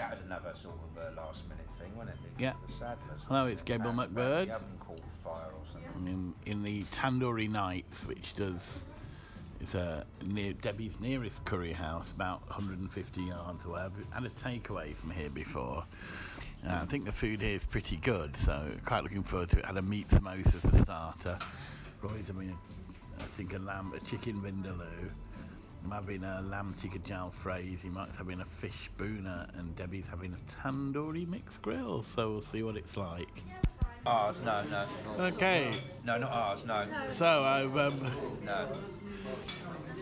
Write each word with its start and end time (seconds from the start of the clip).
That 0.00 0.12
was 0.12 0.20
another 0.24 0.52
sort 0.54 0.76
of 0.76 1.18
uh, 1.18 1.20
last 1.20 1.42
minute 1.46 1.66
thing, 1.78 1.94
wasn't 1.94 2.16
it? 2.16 2.42
Yeah. 2.42 2.54
The 2.66 2.72
sadness. 2.72 3.20
Hello, 3.28 3.46
it's 3.46 3.60
Gabriel 3.60 3.92
McBird. 3.92 4.46
The 4.46 4.54
oven 4.54 4.78
caught 4.80 5.00
fire 5.22 5.50
or 5.52 5.60
something. 5.70 6.06
in, 6.06 6.34
in 6.50 6.62
the 6.62 6.84
Tandoori 6.84 7.50
Nights, 7.50 8.06
which 8.06 8.34
does 8.34 8.82
is 9.60 9.74
a 9.74 10.06
near 10.24 10.54
Debbie's 10.54 11.00
nearest 11.00 11.44
curry 11.44 11.72
house, 11.72 12.12
about 12.12 12.40
150 12.48 13.20
yards 13.20 13.66
away. 13.66 13.80
I've 13.82 13.92
had 14.10 14.24
a 14.24 14.30
takeaway 14.30 14.94
from 14.96 15.10
here 15.10 15.28
before. 15.28 15.84
Uh, 16.66 16.78
I 16.80 16.86
think 16.86 17.04
the 17.04 17.12
food 17.12 17.42
here 17.42 17.56
is 17.56 17.66
pretty 17.66 17.96
good, 17.96 18.34
so 18.36 18.70
quite 18.86 19.02
looking 19.02 19.22
forward 19.22 19.50
to 19.50 19.58
it. 19.58 19.66
Had 19.66 19.76
a 19.76 19.82
meat 19.82 20.08
samosa 20.08 20.54
as 20.54 20.64
a 20.64 20.82
starter. 20.82 21.38
Roy's 22.00 22.32
mean, 22.32 22.56
I 23.18 23.22
think, 23.24 23.52
a 23.52 23.58
lamb, 23.58 23.92
a 23.94 24.00
chicken 24.00 24.40
vindaloo. 24.40 25.12
I'm 25.84 25.90
having 25.90 26.24
a 26.24 26.42
lamb 26.42 26.74
tikka 26.80 26.98
jalfrezi. 27.00 27.90
Mike's 27.92 28.18
having 28.18 28.40
a 28.40 28.44
fish 28.44 28.90
bhuna, 28.98 29.58
and 29.58 29.74
Debbie's 29.76 30.06
having 30.08 30.34
a 30.34 30.68
tandoori 30.68 31.26
mixed 31.26 31.62
grill. 31.62 32.02
So 32.14 32.30
we'll 32.30 32.42
see 32.42 32.62
what 32.62 32.76
it's 32.76 32.96
like. 32.96 33.42
Ours, 34.06 34.40
no, 34.44 34.62
no. 34.70 34.86
Okay, 35.26 35.70
No, 36.04 36.16
not 36.18 36.32
ours, 36.32 36.64
no. 36.64 36.86
so 37.08 37.44
I've 37.44 37.76
um, 37.76 38.00
No. 38.44 38.68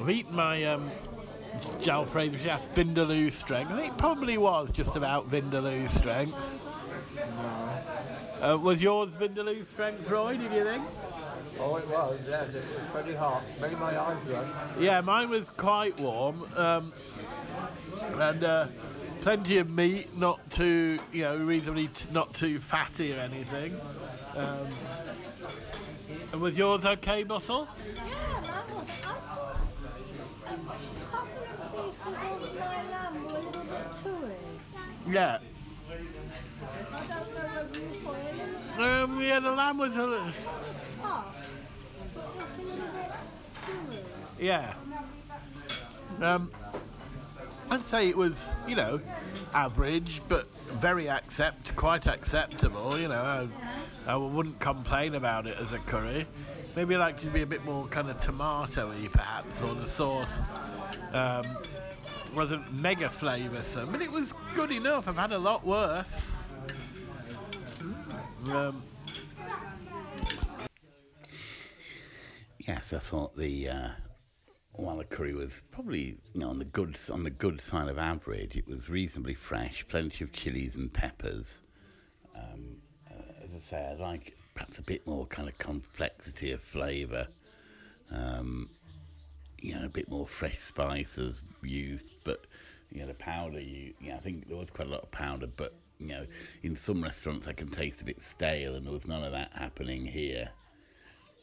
I've 0.00 0.10
eaten 0.10 0.34
my 0.36 0.64
um, 0.64 0.90
jalfrezi, 1.80 2.32
which 2.32 2.42
has 2.42 2.60
Vindaloo 2.74 3.32
strength. 3.32 3.70
I 3.72 3.76
think 3.80 3.92
it 3.94 3.98
probably 3.98 4.36
was 4.36 4.70
just 4.72 4.96
about 4.96 5.30
Vindaloo 5.30 5.88
strength. 5.88 6.36
Uh, 8.42 8.56
was 8.56 8.82
yours 8.82 9.10
Vindaloo 9.18 9.64
strength, 9.64 10.08
Roy? 10.10 10.36
Did 10.36 10.52
you 10.52 10.64
think? 10.64 10.84
Oh, 11.58 11.76
it 11.76 11.88
was, 11.88 12.18
yes, 12.28 12.50
it 12.54 12.62
was 12.62 12.90
pretty 12.92 13.14
hot. 13.14 13.42
Made 13.60 13.78
my 13.78 13.98
eyes 13.98 14.22
run. 14.26 14.46
Yeah, 14.78 15.00
mine 15.00 15.30
was 15.30 15.48
quite 15.50 15.98
warm, 15.98 16.46
um, 16.54 16.92
and 18.16 18.44
uh, 18.44 18.66
plenty 19.22 19.56
of 19.58 19.70
meat, 19.70 20.14
not 20.16 20.50
too, 20.50 20.98
you 21.12 21.22
know, 21.22 21.36
reasonably 21.38 21.88
t- 21.88 22.08
not 22.12 22.34
too 22.34 22.58
fatty 22.58 23.14
or 23.14 23.20
anything. 23.20 23.80
Um, 24.36 24.68
and 26.32 26.40
was 26.42 26.58
yours 26.58 26.84
okay, 26.84 27.22
Bustle? 27.22 27.66
Yeah, 27.86 28.04
that 28.42 28.70
was 28.70 28.86
A 35.06 35.55
Um, 38.78 39.22
yeah, 39.22 39.40
the 39.40 39.50
lamb 39.50 39.78
was 39.78 39.96
a 39.96 40.06
little. 40.06 40.32
Yeah. 44.38 44.74
Um, 46.20 46.50
I'd 47.70 47.82
say 47.82 48.08
it 48.08 48.16
was, 48.16 48.50
you 48.68 48.76
know, 48.76 49.00
average, 49.54 50.20
but 50.28 50.46
very 50.74 51.08
accept, 51.08 51.74
quite 51.74 52.06
acceptable. 52.06 52.98
You 52.98 53.08
know, 53.08 53.48
I, 54.06 54.12
I 54.12 54.16
wouldn't 54.16 54.58
complain 54.60 55.14
about 55.14 55.46
it 55.46 55.56
as 55.58 55.72
a 55.72 55.78
curry. 55.78 56.26
Maybe 56.74 56.94
I'd 56.94 56.98
like 56.98 57.20
to 57.22 57.26
be 57.28 57.42
a 57.42 57.46
bit 57.46 57.64
more 57.64 57.86
kind 57.86 58.10
of 58.10 58.20
tomatoey, 58.20 59.10
perhaps, 59.10 59.62
or 59.62 59.74
the 59.74 59.88
sauce 59.88 60.36
um, 61.14 61.44
wasn't 62.34 62.70
mega 62.74 63.08
flavoursome, 63.08 63.90
but 63.90 64.02
it 64.02 64.10
was 64.10 64.34
good 64.54 64.70
enough. 64.70 65.08
I've 65.08 65.16
had 65.16 65.32
a 65.32 65.38
lot 65.38 65.64
worse. 65.64 66.06
Um, 68.50 68.82
Yes, 72.66 72.92
I 72.92 72.98
thought 72.98 73.36
the 73.36 73.68
uh, 73.68 73.88
while 74.72 75.00
curry 75.04 75.32
was 75.34 75.62
probably 75.70 76.16
you 76.34 76.40
know 76.40 76.48
on 76.48 76.58
the 76.58 76.64
good 76.64 76.98
on 77.12 77.22
the 77.22 77.30
good 77.30 77.60
side 77.60 77.88
of 77.88 77.96
average, 77.96 78.56
it 78.56 78.66
was 78.66 78.90
reasonably 78.90 79.34
fresh, 79.34 79.86
plenty 79.86 80.24
of 80.24 80.32
chilies 80.32 80.74
and 80.74 80.92
peppers. 80.92 81.60
Um, 82.34 82.78
uh, 83.08 83.44
as 83.44 83.50
I 83.54 83.58
say, 83.70 83.88
I 83.92 84.02
like 84.02 84.36
perhaps 84.54 84.78
a 84.78 84.82
bit 84.82 85.06
more 85.06 85.26
kind 85.26 85.48
of 85.48 85.56
complexity 85.58 86.50
of 86.50 86.60
flavour. 86.60 87.28
Um, 88.10 88.70
you 89.58 89.74
know, 89.74 89.84
a 89.84 89.88
bit 89.88 90.08
more 90.10 90.26
fresh 90.26 90.58
spices 90.58 91.42
used, 91.62 92.08
but 92.24 92.46
you 92.90 93.00
know 93.00 93.06
the 93.06 93.14
powder. 93.14 93.60
You, 93.60 93.94
you 94.00 94.10
know, 94.10 94.16
I 94.16 94.18
think 94.20 94.48
there 94.48 94.56
was 94.56 94.70
quite 94.70 94.88
a 94.88 94.90
lot 94.90 95.02
of 95.02 95.10
powder, 95.12 95.46
but 95.46 95.72
you 95.98 96.06
know, 96.08 96.26
in 96.62 96.76
some 96.76 97.02
restaurants 97.02 97.46
I 97.46 97.52
can 97.52 97.68
taste 97.68 98.02
a 98.02 98.04
bit 98.04 98.22
stale, 98.22 98.74
and 98.74 98.86
there 98.86 98.92
was 98.92 99.06
none 99.06 99.24
of 99.24 99.32
that 99.32 99.52
happening 99.54 100.06
here 100.06 100.50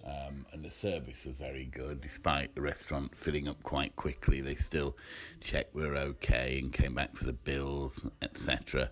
um, 0.06 0.46
and 0.52 0.64
the 0.64 0.72
service 0.72 1.26
was 1.26 1.36
very 1.36 1.66
good. 1.66 2.02
Despite 2.02 2.56
the 2.56 2.62
restaurant 2.62 3.16
filling 3.16 3.48
up 3.48 3.64
quite 3.64 3.96
quickly, 3.96 4.42
they 4.42 4.56
still 4.56 4.98
checked 5.40 5.74
we're 5.74 5.96
okay 5.96 6.60
and 6.60 6.74
came 6.74 6.94
back 6.94 7.16
for 7.16 7.24
the 7.24 7.34
bills, 7.34 8.06
etc. 8.22 8.92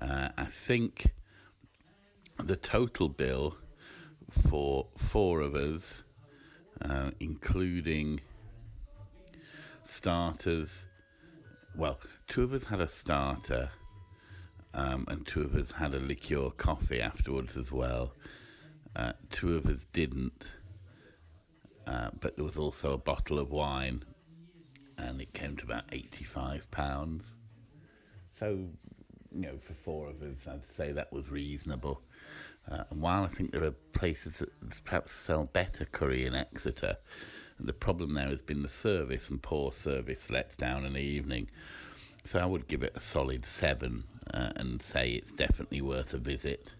Uh, 0.00 0.30
I 0.36 0.46
think 0.46 1.12
the 2.38 2.56
total 2.56 3.08
bill 3.08 3.56
for 4.48 4.88
four 4.96 5.40
of 5.40 5.54
us, 5.54 6.02
uh, 6.82 7.12
including 7.20 8.20
starters, 9.84 10.86
well, 11.76 12.00
two 12.26 12.42
of 12.42 12.52
us 12.52 12.64
had 12.64 12.80
a 12.80 12.88
starter. 12.88 13.70
Um, 14.74 15.06
and 15.08 15.26
two 15.26 15.42
of 15.42 15.54
us 15.54 15.72
had 15.72 15.94
a 15.94 15.98
liqueur 15.98 16.50
coffee 16.50 17.00
afterwards 17.00 17.56
as 17.56 17.72
well. 17.72 18.12
Uh, 18.94 19.12
two 19.30 19.56
of 19.56 19.66
us 19.66 19.86
didn't, 19.92 20.52
uh, 21.86 22.10
but 22.20 22.36
there 22.36 22.44
was 22.44 22.58
also 22.58 22.92
a 22.92 22.98
bottle 22.98 23.38
of 23.38 23.50
wine, 23.50 24.04
and 24.98 25.20
it 25.20 25.32
came 25.32 25.56
to 25.56 25.64
about 25.64 25.84
eighty-five 25.92 26.70
pounds. 26.70 27.24
So, 28.38 28.68
you 29.34 29.40
know, 29.40 29.58
for 29.58 29.72
four 29.74 30.08
of 30.08 30.22
us, 30.22 30.46
I'd 30.46 30.64
say 30.66 30.92
that 30.92 31.12
was 31.12 31.30
reasonable. 31.30 32.02
Uh, 32.70 32.84
and 32.90 33.00
while 33.00 33.24
I 33.24 33.28
think 33.28 33.52
there 33.52 33.64
are 33.64 33.74
places 33.92 34.38
that 34.38 34.84
perhaps 34.84 35.14
sell 35.14 35.44
better 35.44 35.84
curry 35.84 36.26
in 36.26 36.34
Exeter, 36.34 36.96
the 37.58 37.72
problem 37.72 38.14
there 38.14 38.28
has 38.28 38.42
been 38.42 38.62
the 38.62 38.68
service, 38.68 39.30
and 39.30 39.42
poor 39.42 39.72
service 39.72 40.28
lets 40.28 40.56
down 40.56 40.84
in 40.84 40.94
the 40.94 41.00
evening. 41.00 41.48
So 42.24 42.40
I 42.40 42.46
would 42.46 42.66
give 42.66 42.82
it 42.82 42.96
a 42.96 43.00
solid 43.00 43.46
seven 43.46 44.04
uh, 44.36 44.52
and 44.56 44.82
say 44.82 45.10
it's 45.10 45.32
definitely 45.32 45.80
worth 45.80 46.12
a 46.12 46.18
visit. 46.18 46.74